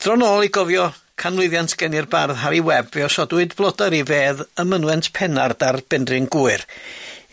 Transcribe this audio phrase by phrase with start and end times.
[0.00, 0.86] Dro nôl i gofio
[1.20, 5.76] canlyddiant gen i'r bardd Harry Webb fe osodwyd blodau'r i fedd ym mynwent Pennard ar
[5.92, 6.62] Benryn Gwyr.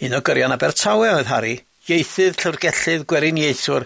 [0.04, 1.54] Un o gyrion Abertawe oedd Harry,
[1.88, 3.86] ieithydd llyfrgellydd gweriniaethwr,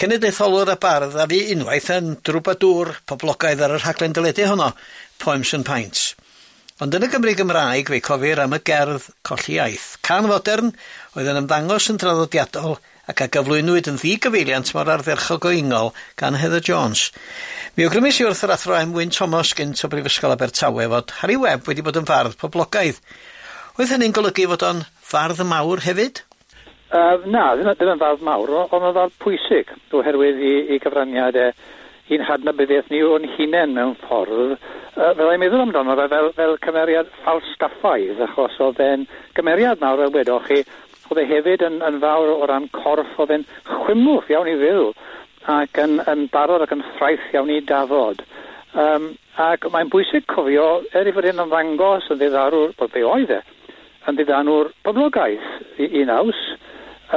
[0.00, 4.70] cenedlaetholwr a bardd a fi unwaith yn drwbadŵr poblogaidd ar yr rhaglen dyledu honno,
[5.20, 6.06] Poems and Pints.
[6.80, 10.72] Ond yn y Gymru Gymraeg fe cofir am y gerdd Colli Iaith, can fodern
[11.12, 12.80] oedd yn ymddangos yn traddodiadol
[13.10, 15.90] ac a gyflwynwyd yn ddigyfeiliant mor ardderchog goingol
[16.20, 17.08] gan Heather Jones.
[17.74, 21.38] Mi awgrymus i wrth yr athro am Wyn Thomas gynt o Brifysgol Abertawe fod Harry
[21.40, 23.00] Webb wedi bod yn fardd poblogaidd.
[23.74, 26.22] Oedd hynny'n golygu fod o'n fardd mawr hefyd?
[26.92, 31.38] Uh, na, dyna ddim yn fardd mawr, ond yn fardd pwysig, oherwydd i, i gyfraniad
[31.40, 31.48] e,
[32.12, 34.54] i'n hadnabyddiaeth ni o'n hunain mewn ffordd.
[34.92, 40.04] Uh, fel ei meddwl amdano fe fel, fel cymeriad falstaffaidd, achos oedd e'n gymeriad mawr
[40.04, 40.62] a wedoch chi
[41.10, 44.92] Oedd e hefyd yn, yn fawr o ran corff, oedd e'n chwimwff iawn i fyw
[45.52, 48.22] ac yn, yn barod ac yn ffraith iawn i dafod.
[48.78, 49.10] Um,
[49.42, 53.34] ac mae'n bwysig cofio, er i fod hyn yn ddangos yn ddiddorwr, bod fe oedd
[53.34, 53.40] e,
[54.08, 56.40] yn ddiddorwr poblogaeth i, i naws,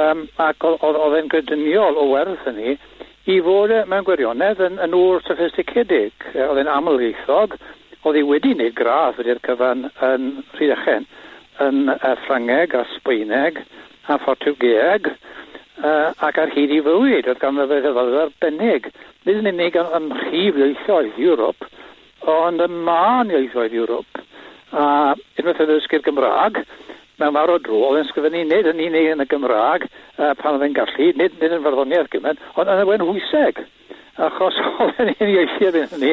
[0.00, 2.76] um, ac oedd e'n gydyniol o werth yn ni,
[3.26, 7.56] i fod e mewn gwirionedd yn, yn ŵr sophisticedig, Oedd e'n amlieithog,
[8.06, 11.08] oedd e wedi wneud gradd wedi'r cyfan yn Rhydychen,
[11.64, 13.60] yn uh, Ffrangeg a Sbwyneg
[14.06, 17.28] a Ffortiwgeeg uh, ac ar hyd i fywyd.
[17.28, 18.90] Oedd ganddo fe rhyfedd arbennig.
[19.26, 21.68] Nid yn unig ym, ym mhrif ieithoedd Ewrop,
[22.30, 24.22] ond ym man ieithoedd Ewrop.
[24.76, 26.60] A unwaith oedd ysgu'r Gymraeg,
[27.20, 30.56] mewn mawr o dro, oedd yn sgrifennu nid yn unig yn y Gymraeg uh, pan
[30.56, 33.64] oedd yn gallu, nid, nid yn farddoniaeth gymaint, ond yn y wen hwyseg
[34.16, 36.12] achos oedd yn uniaethu yn ni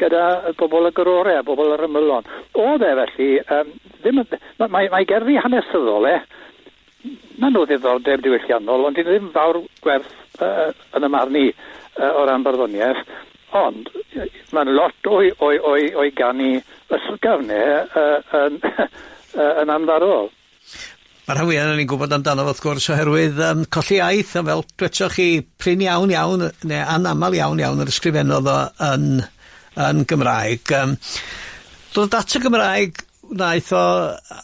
[0.00, 2.28] gyda bobl y gyrore a bobl yr ymylon.
[2.60, 3.72] Oedd e felly um,
[4.02, 4.22] ddim,
[4.58, 6.16] mae, mae, mae gerddi hanesyddol e,
[7.38, 12.24] na nhw ddiddordeb diwylliannol, ond dyn ddim fawr gwerth uh, yn y marni uh, o
[12.26, 13.04] ran barddoniaeth,
[13.58, 13.90] ond
[14.54, 18.58] mae'n lot o'i, oi, oi, oi gan ysgafnau uh, e, yn,
[19.38, 20.30] uh, yn anfarol.
[21.28, 25.18] Mae'r rhan fwyaf ni'n gwybod amdano wrth gwrs oherwydd um, colli iaith, a fel dwetsoch
[25.18, 25.28] chi
[25.60, 28.56] prin iawn iawn, neu anaml iawn iawn yr ysgrifennodd o
[28.88, 29.10] yn,
[29.88, 30.72] yn Gymraeg.
[30.78, 30.96] Um,
[31.92, 33.84] Doedd data Gymraeg wnaeth o,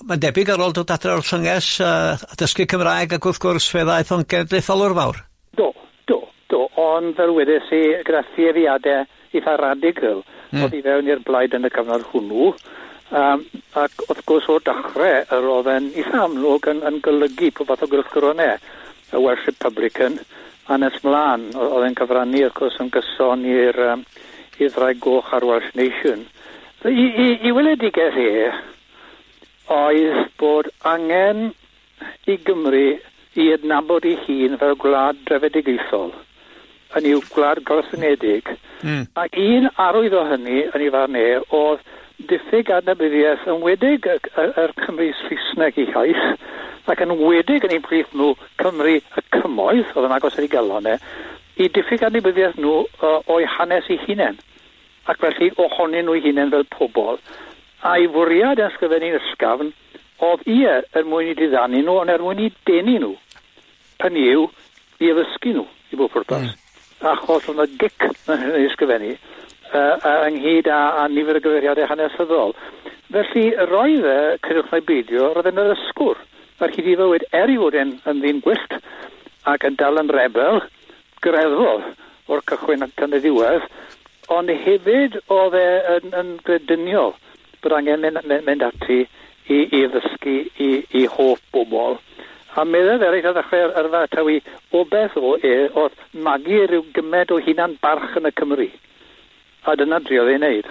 [0.09, 3.69] mae'n debyg ar ôl dod adre o'r llynges uh, a dysgu Cymraeg ac wrth gwrs
[3.73, 5.21] fe ddaeth o'n genedlaetholwr fawr.
[5.59, 5.71] Do,
[6.11, 6.21] do,
[6.53, 10.23] do, ond fel wedes i, gyda theiriadau eitha radical,
[10.53, 10.63] mm.
[10.63, 12.53] oedd i fewn i'r blaid yn y cyfnod hwnnw,
[13.23, 13.45] um,
[13.81, 17.87] ac wrth gwrs o dachrau yr oedd e'n eitha amlwg yn, yn golygu pob fath
[17.87, 18.83] o gwrthgronau, e.
[19.15, 20.21] y Welsh Republican,
[20.69, 24.07] a nes mlaen, oedd e'n cyfrannu, wrth gwrs, yn gyson i'r um,
[24.63, 26.25] i'r Goch a'r Welsh Nation.
[26.85, 28.53] I, i, i weledigau e,
[29.73, 31.53] oedd bod angen
[32.27, 32.87] i Gymru
[33.35, 36.13] i adnabod ei hun fel gwlad drefedigaethol
[36.95, 38.51] yn i'w gwlad gorffenedig.
[38.87, 39.07] Mm.
[39.19, 41.27] A un arwydd o hynny yn ei farn e
[41.59, 41.83] oedd
[42.31, 46.27] diffyg adnabyddiaeth yn wedig yr Cymru Saesneg i haith,
[46.87, 50.53] ac yn wedig yn ei brif nhw Cymru y cymoedd, oedd yn agos ar ei
[50.53, 54.39] galonau, e, i diffyg adnabyddiaeth nhw uh, o'i hanes eu hunain
[55.11, 57.19] ac felly ohonyn nhw eu hunain fel pobl
[57.85, 59.73] a'i fwriad ysgrifennu'r ysgafn
[60.25, 63.15] oedd ie er mwyn i diddannu nhw, ond er mwyn i denu nhw,
[64.01, 64.47] pan yw,
[65.03, 66.47] i addysgu nhw i bob pwrpas.
[66.49, 66.61] Mm.
[67.11, 72.55] Achos oedd yna gic yn ysgrifennu uh, ynghyd a, a nifer o gyfeiriadau hanesyddol.
[73.15, 76.23] Felly, roedd e, cydwch na'i beidio, roedd e'n yr ysgwr
[76.65, 78.79] ar hyd i fywyd er i fod e'n, yn ddyn gwyllt
[79.51, 80.63] ac yn dal yn rebel
[81.23, 81.85] greddol
[82.33, 83.69] o'r cychwyn ac yn y ddiwedd,
[84.33, 85.69] ond hefyd oedd e
[85.99, 87.13] yn, yn grediniol
[87.65, 89.01] bod angen mynd, mynd, mynd ati
[89.49, 90.71] i, i ddysgu i,
[91.01, 91.99] i hoff bobl.
[92.55, 94.39] A meddwl eraill a ddechrau ar fa taw i
[94.71, 98.69] o beth o e, oedd magu rhyw gymed o hunan barch yn y Cymru.
[99.67, 100.71] A dyna driodd ei wneud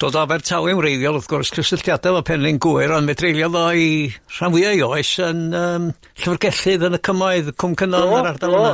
[0.00, 3.88] dod o Abertawe yn wreiddiol, wrth gwrs, cysylltiadau o Penlyn Gwyr, ond medreulio fo i
[4.38, 5.88] rhan fwyaf i oes yn um,
[6.22, 8.70] llyfrgellydd yn y cymoedd, Cwm cynnal yn yr ardal yna.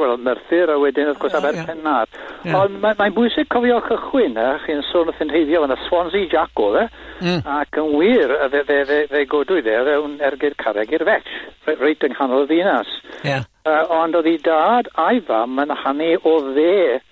[0.00, 2.08] Wel, Merthyr a wedyn, wrth gwrs, Aberpennar.
[2.56, 6.64] Ond mae'n mae bwysig cofio cychwyn, a chi'n sôn wrth yn heiddio, yna Swansea Jack
[6.64, 11.08] oedd e, ac yn wir, fe fe, fe, fe godwyd e, fewn ergyd carreg i'r
[11.12, 11.40] fetch,
[11.76, 12.98] reit yng nghanol y ddinas.
[13.20, 13.44] Yeah.
[13.68, 17.02] Uh, Ond oedd ei dad a'i fam yn hannu o dde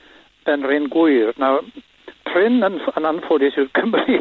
[0.48, 1.36] yn rhan gwyr.
[1.36, 1.66] Nawr,
[2.34, 4.18] prin yn, yn anffodus yw'r Cymru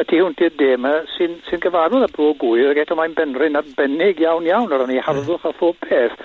[0.00, 4.22] ydy hwnt i'r dema sy'n sy gyfarwydd y bro gwyr ac eto mae'n benryn arbennig
[4.24, 6.16] iawn iawn o ni harddwch a phob peth.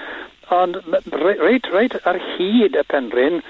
[0.55, 0.79] Ond
[1.11, 3.41] reit, reit ar hyd y penryn,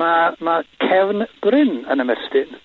[0.00, 2.56] mae ma cefn bryn yn ymestyn.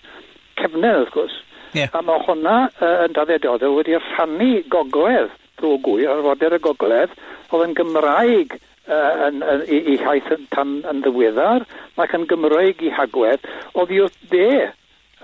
[0.58, 1.40] Cefnau, wrth gwrs.
[1.76, 1.92] Yeah.
[1.94, 5.30] A mae hwnna uh, yn daddiadodau wedi rhannu gogledd
[5.60, 7.14] bro gwyr, fodder y gogledd,
[7.52, 11.66] oedd yn Gymraeg uh, yn, yn, i, i haith yn, tan yn ddiweddar,
[12.02, 14.72] ac yn Gymraeg i hagwedd, oedd i'w de uh,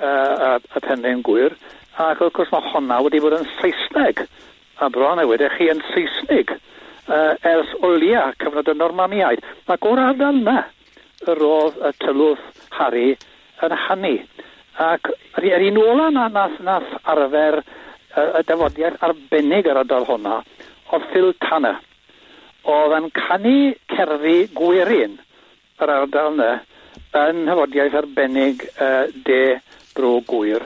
[0.02, 1.56] y, y penrhyn gwir,
[2.00, 4.24] ac wrth gwrs mae honna wedi bod yn Saesneg,
[4.82, 6.54] a bron a wedych chi yn Saesnig,
[7.08, 9.44] uh, ers olia cyfnod y Normaniaid.
[9.70, 10.62] Ac o'r ardal yna,
[11.38, 13.12] roedd y tylwth Harry
[13.62, 14.16] yn hannu.
[14.82, 20.08] Ac yr, yr un ola na nath, nath arfer y, y dyfodiaeth arbennig yr ardal
[20.08, 20.40] honna,
[20.92, 21.78] oedd Phil Tanner
[22.68, 23.58] oedd yn canu
[23.92, 25.18] cerddi gwirin
[25.82, 26.52] yr ardal yna
[27.22, 29.58] yn hyfodiaeth arbennig uh, de
[29.96, 30.64] bro gwir.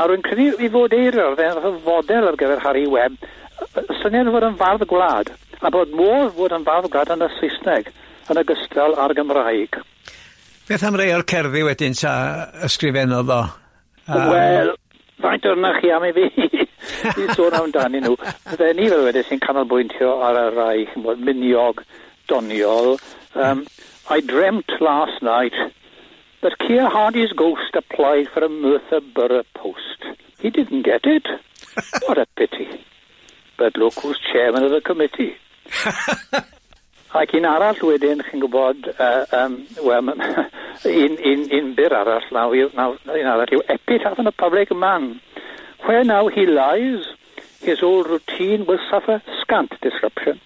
[0.00, 3.18] A rwy'n credu i fod eirio'r dde'r fodel ar gyfer Harry Webb,
[4.00, 7.90] syniad fod yn fardd gwlad, a bod modd fod yn fardd gwlad yn y Saesneg,
[8.32, 9.80] yn ogystal ar Gymraeg.
[10.68, 12.14] Beth am rei o'r cerddi wedyn sa
[12.64, 13.42] ysgrifennodd o?
[14.06, 14.28] Um...
[14.30, 14.74] Wel,
[15.22, 16.28] faint o'rna chi am i fi?
[17.16, 18.16] i sôn amdanyn nhw.
[18.56, 21.84] Fe ni fel wedi sy'n canolbwyntio ar y rai, miniog,
[22.28, 22.96] doniol.
[23.34, 23.66] Um,
[24.10, 25.54] I dreamt last night
[26.42, 30.04] that Keir Hardy's ghost applied for a Merthyr Borough post.
[30.40, 31.26] He didn't get it.
[32.06, 32.68] what a pity.
[33.56, 35.36] But look who's chairman of the committee.
[37.14, 42.54] Ac un arall wedyn, chi'n gwybod, uh, um, well, un, un, un byr arall naw,
[42.72, 45.20] naw, un arall yw epitaph on a public man.
[45.84, 47.04] Where now he lies,
[47.60, 50.40] his old routine will suffer scant disruption.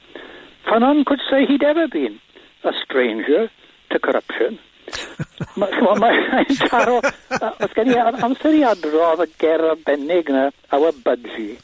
[0.64, 2.18] For none could say he'd ever been
[2.64, 3.50] a stranger
[3.90, 4.58] to corruption.
[5.56, 11.58] Mae'n taro, os gen i amser i adrodd y ger arbennig na, our Budgie.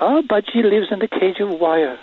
[0.00, 1.98] Our Budgie lives in the cage of wire.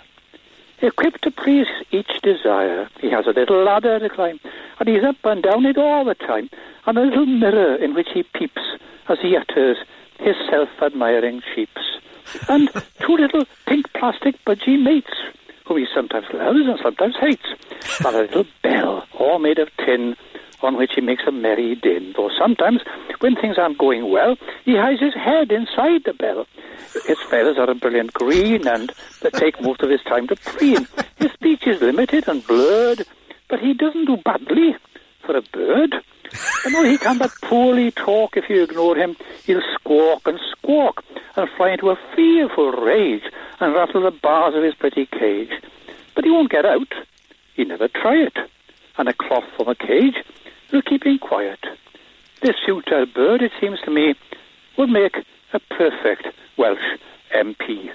[0.82, 4.40] Equipped to please each desire, he has a little ladder to climb,
[4.78, 6.50] and he's up and down it all the time,
[6.86, 8.62] and a little mirror in which he peeps
[9.08, 9.78] as he utters
[10.18, 11.82] his self-admiring cheeps.
[12.48, 12.68] And
[13.00, 15.12] two little pink plastic budgie mates,
[15.66, 17.46] who he sometimes loves and sometimes hates,
[18.04, 20.16] and a little bell, all made of tin,
[20.62, 22.14] on which he makes a merry din.
[22.16, 22.80] Though sometimes,
[23.20, 26.46] when things aren't going well, he hides his head inside the bell.
[27.06, 28.90] His feathers are a brilliant green, and
[29.22, 30.86] they take most of his time to preen.
[31.16, 33.06] His speech is limited and blurred,
[33.48, 34.76] but he doesn't do badly
[35.24, 35.96] for a bird.
[36.64, 41.04] And though he can but poorly talk if you ignore him, he'll squawk and squawk
[41.36, 43.24] and fly into a fearful rage
[43.60, 45.52] and rattle the bars of his pretty cage.
[46.14, 46.92] But he won't get out.
[47.54, 48.36] He never try it.
[48.98, 50.16] And a cloth from a cage
[50.72, 51.60] will keep him quiet.
[52.42, 54.14] This futile bird, it seems to me,
[54.76, 55.16] would make
[55.52, 56.26] a perfect
[56.56, 56.98] Welsh
[57.34, 57.90] MP.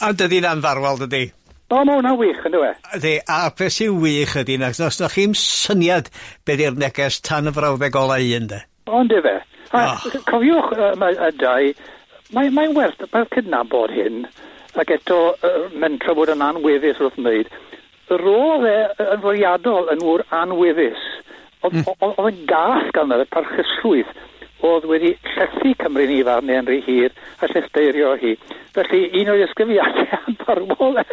[0.00, 1.32] A dydy'n anfarwol, dydy?
[1.72, 2.70] O, mae hwnna'n wych, ynddo we?
[2.98, 6.10] Ydy, a beth sy'n wych ydy, nac os ydych chi'n syniad
[6.44, 8.58] beth yw'r neges tan y frawddeg ola un, de?
[8.90, 9.38] O, ynddo fe.
[9.72, 10.18] A, oh.
[10.28, 11.70] Cofiwch, uh, mae ydau,
[12.36, 14.26] mae'n mae werth, mae'r cydnabod hyn,
[14.82, 17.48] ac eto, uh, mae'n trafod yn anweddus wrth wneud.
[18.20, 18.76] Roedd e
[19.06, 21.08] yn fwriadol yn wr anweddus.
[21.64, 21.88] Hmm.
[22.04, 24.12] Oedd yn gath gan yr parchusrwydd
[24.66, 28.36] oedd wedi llethu Cymru ni farnau yn rhy hir a llesteirio hi.
[28.76, 31.06] Felly, un o'r ysgrifiadau am parwol e.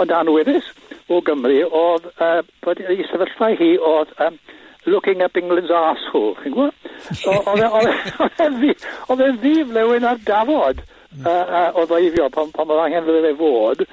[0.00, 0.70] Ond anweddus
[1.10, 2.40] o Gymru oedd, uh,
[2.90, 4.38] i sefyllfa hi oedd um,
[4.86, 6.74] looking up England's arsehole, chi'n gwybod?
[7.50, 8.74] Oedd e'n e,
[9.26, 13.24] e ddif e lewin ar dafod uh, uh, o ddeifio pan, pan oedd angen fydde
[13.26, 13.84] fe fod.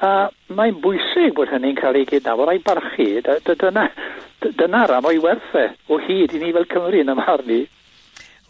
[0.00, 3.20] Uh, mae'n bwysig bod hynny'n cael ei gydnabod a'i barchu.
[4.40, 7.60] Dyna'r am o'i werthau o hyd i ni fel Cymru yn ymharni.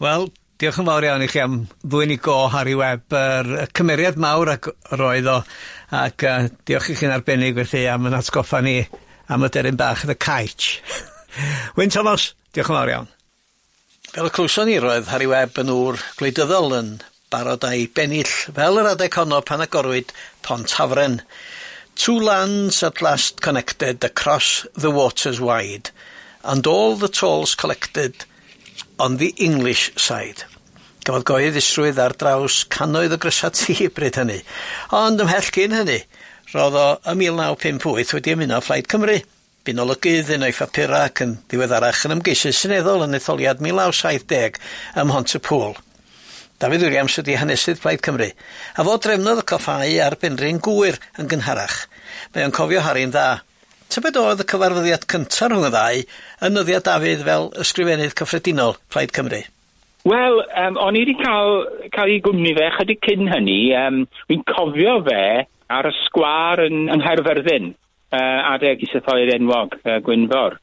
[0.01, 0.29] Wel,
[0.61, 4.19] Diolch yn fawr iawn i chi am ddwyn i go Harry Webb yr y cymeriad
[4.21, 4.67] mawr ac
[4.99, 5.39] roedd o
[5.97, 6.35] ac uh,
[6.69, 8.75] diolch i chi'n arbennig felly am yn atgoffa ni
[9.33, 10.67] am y deryn bach The Caich.
[11.79, 13.09] Wyn Thomas, diolch yn fawr iawn.
[14.11, 16.93] Fel y clwson ni roedd Harry Webb yn ŵr gwleidyddol yn
[17.33, 20.13] barod a'i bennill fel yr adeg honno pan agorwyd
[20.45, 21.23] Pont Hafren.
[21.95, 25.89] Two lands at last connected across the waters wide
[26.43, 28.25] and all the tolls collected
[28.99, 30.45] on the English side.
[31.01, 34.41] Gafodd goeddusrwydd ar draws cannoedd o grysa tŷ bryd hynny
[34.93, 35.95] ond ymhell cyn hynny
[36.51, 39.15] roedd o ym mil naw pump wyth wedi ymuno Flaid Cymru
[39.65, 43.93] bu'n olygydd yn o'i phapura ac yn ddiweddarach yn ymgeisydd syneddol yn etholiad mil naw
[43.93, 44.59] saith deg
[44.97, 45.73] ym Mhontypool.
[46.61, 51.29] Dafydd Williams ydi hanesydd Plaid Cymru a fod drefnodd y coffau ar Benryn Gwyr yn
[51.31, 51.87] gynharach.
[52.35, 53.39] Mae o'n cofio Harry'n dda.
[53.89, 56.05] Tybed oedd y cyfarfyddiad cyntaf rhwng y ddau
[56.45, 59.41] yn nyddiad Dafydd fel ysgrifennydd cyffredinol Plaid Cymru.
[60.07, 63.59] Wel, um, o'n i wedi cael, cael ei gwmni fe chydig cyn hynny.
[63.77, 65.23] Um, Wy'n cofio fe
[65.71, 67.73] ar y sgwar yn, yn Herfyrddin,
[68.09, 70.57] uh, adeg i sythoedd enwog, uh, Gwynfor.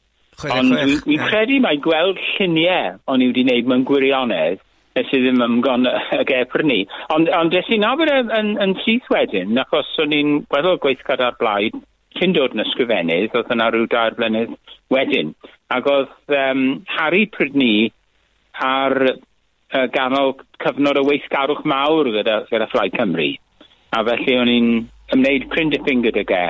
[0.47, 0.71] Ond
[1.03, 4.61] dwi'n credu mae gweld lluniau o'n i wedi wneud mewn gwirionedd
[4.95, 6.79] nes i ddim ymgon y gefr ni.
[7.13, 11.23] Ond on des i'n nabod yn, yn, yn syth wedyn, achos o'n i'n gweddol gweithgad
[11.23, 11.77] ar blaid,
[12.17, 14.55] cyn dod yn ysgrifennydd, oedd yna rhyw dair blynedd
[14.91, 15.33] wedyn.
[15.71, 16.63] Ac oedd um,
[16.97, 17.91] Harry Prydni
[18.65, 18.95] ar
[19.73, 23.29] uh, ganol cyfnod o weithgarwch mawr gyda, gyda Fflaid Cymru.
[23.95, 24.73] A felly o'n i'n
[25.15, 26.43] ymwneud cryn dipyn gyda ge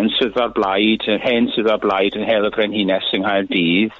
[0.00, 3.98] yn swyddfa'r blaid, yn hen swyddfa'r blaid, yn hel y Brenhines yng Nghaerdydd,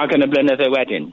[0.00, 1.08] ac yn y blynydde wedyn.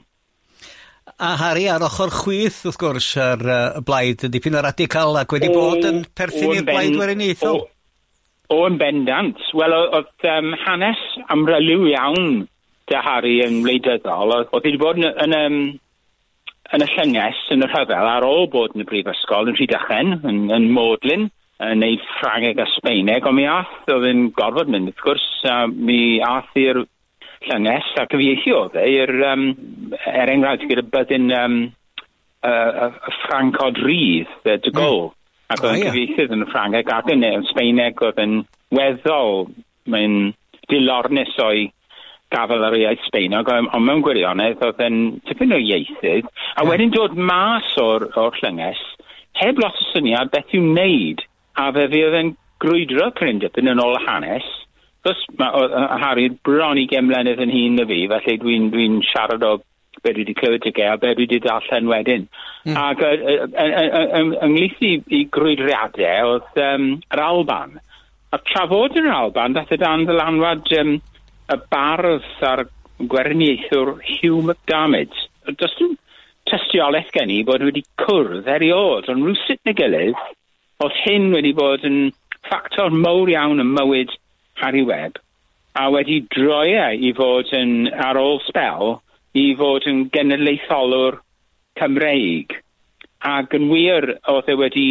[1.18, 5.32] A Harry, ar ochr chwith, wrth gwrs, ar uh, blaid, yn dipyn o radical ac
[5.34, 7.64] wedi o, bod yn perthyn i'r blaid weriniaethol?
[8.48, 9.40] O, yn bendant.
[9.56, 11.00] Wel, oedd um, hanes
[11.32, 12.46] amryliw iawn
[12.88, 14.34] dy Harry yn wleidyddol.
[14.40, 15.58] Oedd wedi bod yn, yn, yn,
[16.76, 20.40] yn y llynges, yn y rhyfel, ar ôl bod yn y brifysgol yn Rhydychen, yn,
[20.52, 21.28] yn Modlin,
[21.64, 25.64] yn neud Ffrangeg a Sbeineg, ond mi ath, oedd yn gorfod mynd, wrth gwrs, uh,
[25.72, 26.82] mi ath i'r
[27.48, 29.46] llynges a cyfieithio oedd e i'r, um,
[30.10, 31.56] er enghraifft, gyda byddin um,
[32.44, 35.40] uh, uh, Ffrancod Rydd, y De Gaulle, mm.
[35.54, 38.38] ac oedd yn cyfieithydd yn Ffrangeg ac yn Sbeineg oedd yn
[38.76, 39.48] weddol,
[39.88, 40.20] mae'n
[40.68, 41.70] dilornus o'i
[42.34, 47.16] gafel ar iaith Sbeinog, ond mewn gwirionedd oedd yn tipyn o ieithydd, a wedyn dod
[47.16, 48.80] mas o'r, or llynges,
[49.40, 51.24] heb lot o syniad beth i'w wneud,
[51.58, 54.48] a fe fi oedd yn grwydro cryn dipyn yn ôl y hanes,
[55.06, 55.20] Fos,
[56.02, 59.52] Harry, bron i gemlenydd yn hun na fi, felly dwi'n dwi siarad o
[60.02, 62.26] be dwi wedi clywed y ge a be dwi wedi darllen wedyn.
[62.66, 62.78] Mm.
[62.82, 63.04] Ac
[64.46, 67.78] ynglith i, i grwydriadau oedd um, yr Alban.
[68.34, 70.98] A trafod yr Alban, dath y dan ddylanwad um,
[71.48, 72.64] y bardd a'r
[72.98, 75.14] gwerniaethwr Hugh McDermid.
[75.58, 75.96] Does dim
[76.48, 80.18] tystiolaeth gen i bod wedi cwrdd eriod, ond rhywsut na gilydd,
[80.84, 81.98] oedd hyn wedi bod yn
[82.48, 84.14] ffactor mowr iawn yn mywyd
[84.60, 85.18] Harry Webb,
[85.78, 88.98] a wedi droi e i fod yn ar ôl spel
[89.38, 91.20] i fod yn genedlaetholwr
[91.78, 92.56] Cymreig.
[93.24, 94.88] Ac yn wir oedd e wedi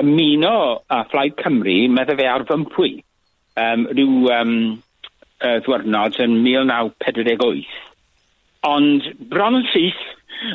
[0.00, 0.58] ymuno
[0.92, 2.96] â Plaid Cymru, meddwl fe ar fympwy.
[3.56, 4.56] Um, rhyw um,
[5.42, 7.80] uh, ddwyrnod yn 1948.
[8.66, 10.04] Ond bron yn syth,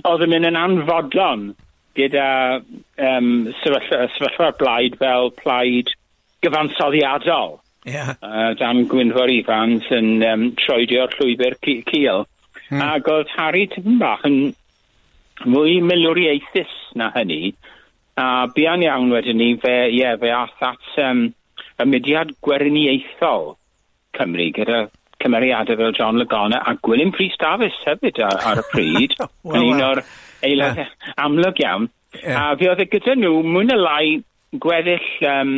[0.07, 1.50] oedd yn mynd yn anfodlon
[1.97, 2.27] gyda
[2.61, 5.91] um, sefyllfa, blaid fel plaid
[6.45, 7.59] gyfansoddiadol.
[7.85, 8.13] Yeah.
[8.21, 12.25] Uh, dan Gwynfor Ifans yn um, troedio'r llwybr cil.
[12.69, 12.81] Mm.
[12.85, 14.53] Ac oedd Harry tipyn bach yn
[15.50, 17.55] mwy milwriaethus na hynny.
[18.21, 21.25] A bian iawn wedyn ni, fe, yeah, fe ath at um,
[21.81, 23.55] y mudiad gwerniaethol.
[24.18, 24.86] Cymru gyda
[25.22, 29.15] cymeriadau fel John Lagona a Gwilym Pris Davis hefyd ar, ar y pryd.
[29.44, 30.03] well, yn un o'r
[30.48, 30.91] aelod yeah.
[31.22, 31.89] amlwg iawn.
[32.18, 32.51] Yeah.
[32.51, 34.06] A fi oedd e gyda nhw mwy na lai
[34.63, 35.56] gweddill um,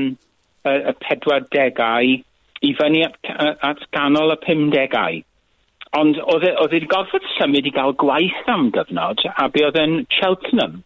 [0.68, 2.18] y, y 40au
[2.64, 3.18] i fyny at,
[3.66, 5.22] at ganol y 50au.
[6.00, 10.00] Ond e, oedd e'n gorfod symud i gael gwaith am gyfnod, a be oedd yn
[10.14, 10.82] Cheltenham.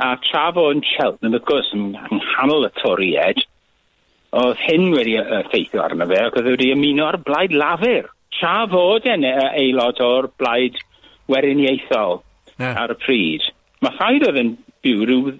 [0.00, 3.42] A tra fo yn Cheltenham, wrth gwrs, yn, nghanol y toried,
[4.38, 8.10] oedd hyn wedi effeithio arno fe, ac oedd wedi ymuno ar blaid lafur.
[8.38, 10.78] Tra fod yn aelod o'r blaid
[11.30, 12.20] weriniaethol
[12.56, 12.76] yeah.
[12.78, 13.48] ar y pryd.
[13.82, 14.52] Mae rhaid oedd yn
[14.84, 15.34] byw rhyw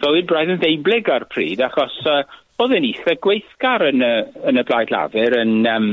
[0.00, 2.22] fywyd braidd yn ddeiblyg ar pryd, achos uh,
[2.60, 4.14] oedd yn eitha gweithgar yn y,
[4.50, 5.92] yn y blaid lafur yn, um,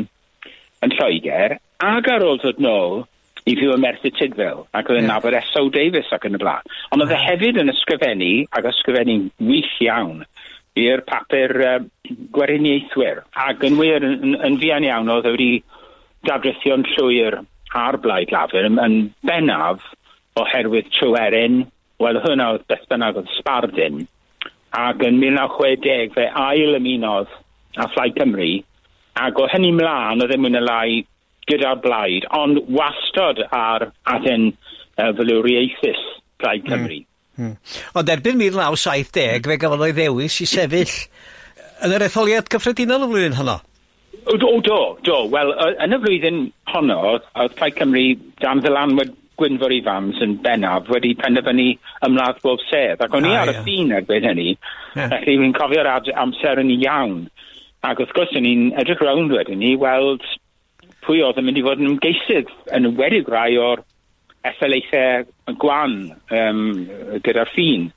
[0.86, 3.06] yn Lloegr, ac ar ôl dod nôl
[3.48, 5.13] i fyw y Merthyr Tydfil, ac oedd yn yeah.
[5.15, 5.67] nabod S.O.
[5.74, 6.75] Davis ac yn y blaen.
[6.91, 10.25] Ond oedd e hefyd yn ysgrifennu, ac ysgrifennu'n wych iawn,
[10.77, 11.89] i'r papur um,
[12.36, 13.24] gweriniaethwyr.
[13.48, 15.51] Ac yn wir, yn, yn fian iawn oedd wedi
[16.27, 17.41] dadrithio'n llwyr
[17.77, 19.84] ar blaid lafur yn, yn bennaf
[20.38, 21.65] oherwydd Tryweryn,
[22.03, 24.05] wel hwnna oedd beth bynnag oedd Sbardyn,
[24.77, 27.31] ac yn 1960 fe ail ymunodd
[27.77, 28.51] a Phlaid Cymru,
[29.17, 30.89] ac o hynny mlaen oedd e mwyn y lai
[31.50, 36.01] gyda'r blaid, ond wastod ar adyn uh, fylwriaethus
[36.41, 37.01] Plaid Cymru.
[37.01, 37.16] Mm.
[37.38, 37.53] Hmm.
[37.98, 40.94] Ond erbyn 1970, fe gafodd o'i ddewis i sefyll
[41.86, 43.60] yn yr etholiad cyffredinol y flwyddyn honno.
[44.27, 45.20] O, do, do, do.
[45.32, 45.53] Wel,
[45.86, 46.41] yn y flwyddyn
[46.74, 48.08] honno, oedd Plaid Cymru
[48.41, 51.67] dan ddylanwyd Gwynfor Ifams yn bennaf wedi penderfynu
[52.08, 53.03] ymladd bob sedd.
[53.06, 54.50] Ac o'n i ah, ar y ffin erbyn hynny,
[54.96, 55.12] yeah.
[55.13, 57.20] felly fi'n cofio'r amser yn iawn.
[57.86, 60.25] Ac wrth gwrs, o'n i'n edrych rownd wedyn ni, weld
[61.06, 63.86] pwy oedd yn mynd i fod yn ymgeisydd yn wedi rai o'r
[64.50, 66.00] ethelaethau gwan
[66.34, 66.63] um,
[67.25, 67.89] gyda'r ffin.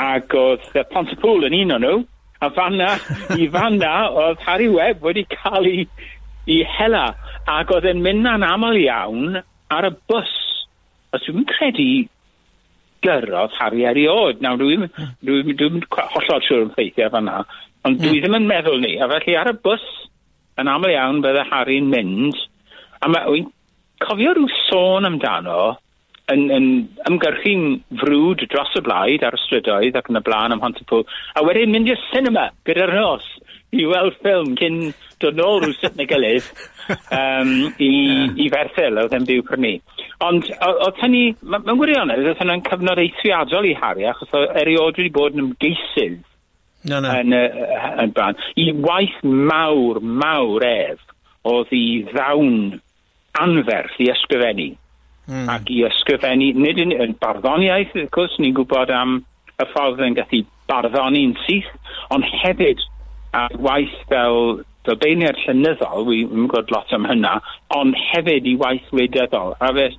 [0.00, 2.00] Ac oedd uh, Pontypool yn un o'n nhw,
[2.40, 2.94] a fanna,
[3.36, 5.84] i fanna oedd Harry Webb wedi cael ei,
[6.48, 7.10] ei hela,
[7.50, 10.32] ac oedd e'n mynd na'n aml iawn ar y bus.
[11.14, 11.90] Os dwi'n credu
[13.04, 14.40] gyrroedd Harry erioed.
[14.44, 17.40] Nawr, dwi'n dwi, dwi, dwi, dwi hollol siŵr yn ffeithiau fanna,
[17.88, 18.22] ond dwi hmm.
[18.22, 18.94] ddim yn meddwl ni.
[19.00, 19.86] A felly ar y bus,
[20.60, 22.38] yn aml iawn, bydde Harry'n mynd,
[23.00, 23.44] a mae
[24.04, 25.76] cofio rhyw sôn amdano
[26.32, 26.66] yn, yn
[27.10, 27.66] ymgyrchu'n
[28.00, 31.72] frwd dros y blaid ar y strydoedd ac yn y blaen am Hontypool, a wedyn
[31.74, 33.26] mynd i'r cinema gyda'r nos
[33.76, 34.80] i weld ffilm cyn
[35.22, 36.46] dod nôl rhyw sut neu gilydd
[37.20, 38.32] um, i, yeah.
[38.44, 39.76] i ferthyl oedd yn byw prynu.
[40.26, 45.14] Ond oedd hynny, mae'n gwirionedd, oedd hynny'n cyfnod eithriadol i Harry, achos oedd eriod wedi
[45.14, 46.18] bod yn ymgeisydd
[46.90, 47.14] no, no.
[47.14, 48.38] yn, uh, yn bran.
[48.60, 51.02] I waith mawr, mawr ef,
[51.48, 52.80] oedd i ddawn
[53.38, 54.70] anferth i ysgrifennu.
[55.30, 55.50] Mm.
[55.52, 59.20] Ac i ysgrifennu, nid yn, yn barddoniaeth, wrth gwrs, ni'n gwybod am
[59.60, 61.70] y ffordd yn gallu barddoni'n syth,
[62.14, 62.82] ond hefyd
[63.36, 67.34] a waith fel Dylbeiniad llenyddol, wi ddim gwybod lot am hynna,
[67.76, 69.52] ond hefyd i waith wleidyddol.
[69.60, 69.90] A fe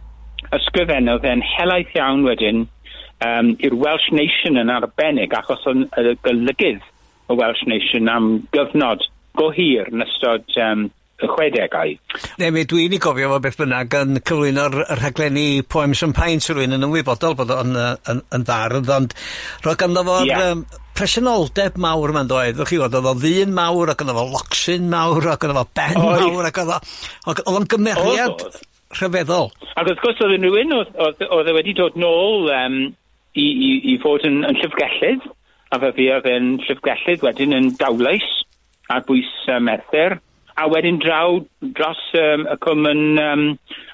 [0.57, 2.65] ysgrifennodd e'n helaeth iawn wedyn
[3.25, 6.81] um, i'r Welsh Nation yn arbennig, achos o'n y golygydd
[7.29, 9.05] y Welsh Nation am gyfnod
[9.37, 10.89] go hir yn ystod um,
[11.25, 11.95] y chwedegau.
[12.41, 16.77] Ne, mi dwi'n ei gofio fo beth bynnag yn cyflwyno'r rhaglenni Poems and Pint rwy'n
[16.77, 19.17] yn ymwybodol bod o'n yn, yn ddardd, ond
[19.65, 20.51] roedd ganddo fo'r yeah.
[20.51, 20.65] um,
[20.97, 24.89] presenoldeb mawr yma'n doedd, ddech chi fod, oedd o ddyn mawr, ac oedd o locsyn
[24.91, 26.09] mawr, ac oedd o ben Oi.
[26.19, 28.45] mawr, ac oedd o'n gymeriad
[28.99, 29.51] rhyfeddol.
[29.79, 32.81] Ac wrth gwrs oedd rhywun oedd e wedi dod nôl um,
[33.33, 35.29] i, i, i fod yn, yn llyfgellydd,
[35.71, 38.27] a fe fi oedd yn llyfgellydd wedyn yn dawlais
[38.91, 40.19] ar bwys uh, merthyr,
[40.61, 41.39] a wedyn draw
[41.77, 43.45] dros um, y cwm yn um,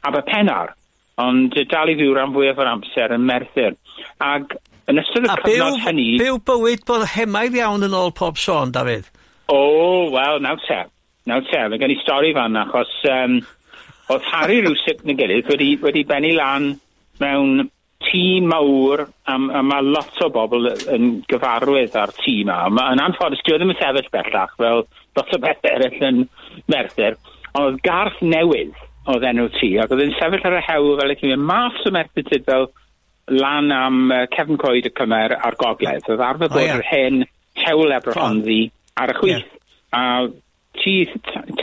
[0.07, 0.74] Aberpennar,
[1.21, 3.77] ond dal i fyw ran fwyaf o'r amser yn Merthyr.
[4.24, 4.57] Ac
[4.91, 6.09] yn ystod y cyfnod byw, hynny...
[6.15, 9.07] A byw bywyd bod hemaidd iawn yn ôl pob sôn, David?
[9.47, 10.83] O, oh, wel, naw te.
[11.27, 13.39] Naw te, mae gen i stori fan achos um,
[14.13, 16.69] oedd Harry rhywsut yn y gilydd wedi, wedi benni lan
[17.19, 17.67] mewn
[18.07, 22.59] tŷ mawr, a, a mae lot o bobl yn gyfarwydd ar tŷ yma.
[22.93, 24.86] Yn anffodus, dwi e ddim yn sefyll bellach, fel
[25.17, 26.21] lot o bethau eraill yn
[26.72, 27.18] Merthyr,
[27.54, 28.76] ond oedd Garth Newydd
[29.08, 31.94] oedd enw ti, ac oedd yn sefyll ar y hewl fel eich mynd mas o
[31.96, 32.68] Merthyr Tydfel
[33.38, 36.08] lan am uh, Cefn Coed y Cymer a'r Gogledd.
[36.08, 36.80] Oedd arfer bod oh, yeah.
[36.80, 37.24] yr hen
[37.64, 38.60] tewl Aberhonddu
[39.00, 39.48] ar y chwith.
[39.48, 39.56] Yeah.
[39.98, 40.04] A
[40.82, 40.96] ti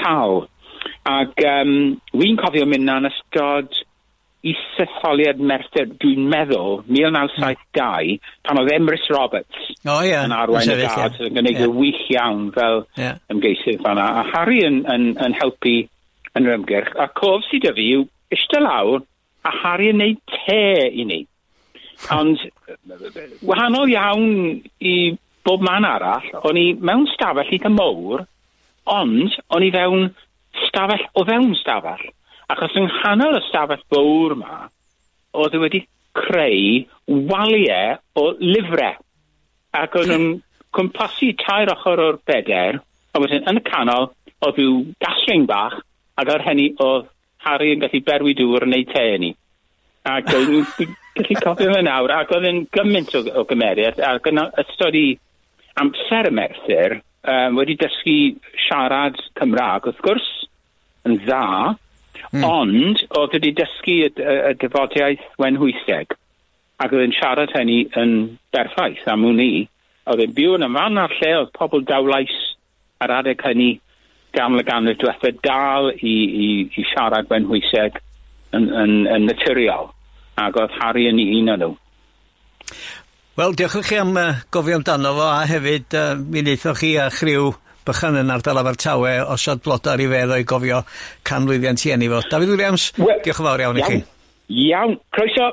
[0.00, 0.44] tal.
[1.08, 1.74] Ac um,
[2.16, 3.83] wy'n cofio mynd na'n ystod
[4.44, 10.26] i setholiad merthyr, dwi'n meddwl, 1972, pan oedd Emrys Roberts oh, yeah.
[10.26, 11.68] yn arwain y gad, yn gwneud yeah.
[11.68, 13.20] y wych iawn fel yeah.
[13.32, 14.10] ymgeisydd fanna.
[14.20, 15.76] A Harry yn, yn, yn helpu
[16.34, 16.92] yn yr ymgyrch.
[17.00, 19.04] A cof sydd y fi yw eistedd lawr
[19.44, 21.22] a Harry yn neud te i ni.
[22.12, 22.42] Ond
[23.46, 24.28] wahanol iawn
[24.84, 24.96] i
[25.44, 28.24] bob man arall, o'n i mewn stafell eitha mowr,
[28.90, 30.10] ond o'n i fewn
[30.68, 32.04] stafell o fewn stafell.
[32.52, 34.64] Achos yng nghanol y stafell fawr yma,
[35.40, 35.80] oedd e wedi
[36.14, 36.84] creu
[37.30, 38.98] waliau o lyfrau.
[39.74, 40.42] Ac oedd nhw'n
[40.74, 42.80] cwmpasu tair ochr o'r beder,
[43.14, 44.10] a wedyn yn y canol,
[44.44, 45.80] oedd yw gasling bach,
[46.20, 47.08] ac ar hynny oedd
[47.44, 49.32] Harry yn gallu berwi dŵr yn ei te ni.
[50.08, 54.30] Ac oedd nhw'n gallu cofio fe nawr, ac oedd yn gymaint o, o gymeriad, ac
[54.30, 55.06] yn ystod i
[55.80, 58.18] amser y merthyr, um, wedi dysgu
[58.66, 60.28] siarad Cymraeg, wrth gwrs,
[61.08, 61.74] yn dda,
[62.34, 62.44] Mm.
[62.48, 66.16] Ond, oedd wedi dysgu y, y, y dyfodiaeth wenhwyseg,
[66.82, 68.14] ac oedd yn siarad hynny yn
[68.54, 69.52] berffaith am hwn i.
[70.10, 72.34] Oedd yn byw yn y fan ar lle oedd pobl dawlais
[73.04, 73.70] ar adeg hynny
[74.34, 76.14] gan gamle ganrif diwethaf dal i,
[76.46, 78.00] i, i siarad wenhwyseg
[78.56, 79.92] yn, yn, yn naturiol.
[80.40, 81.72] Ac oedd Harry yn un o nhw.
[83.38, 86.96] Wel, diolch i chi am uh, gofio amdano fo, a hefyd uh, mi wnaethoch chi
[86.98, 87.52] a chriw
[87.86, 90.82] bychan yn ardal Abertawe osod bloda Rivero i gofio
[91.28, 92.22] canlwyddiant i enni fo.
[92.30, 94.00] David Williams, well, diolch yn fawr iawn i chi.
[94.68, 95.52] Iawn, croeso.